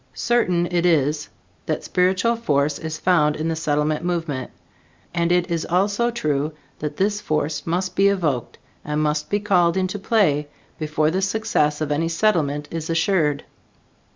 [0.15, 1.29] Certain it is
[1.67, 4.49] that spiritual force is found in the Settlement movement,
[5.13, 9.77] and it is also true that this force must be evoked and must be called
[9.77, 10.47] into play
[10.79, 13.43] before the success of any Settlement is assured.